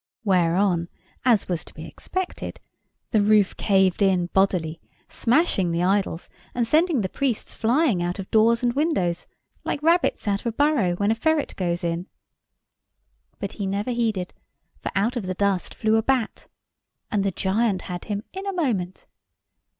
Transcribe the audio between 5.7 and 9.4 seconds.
the idols, and sending the priests flying out of doors and windows,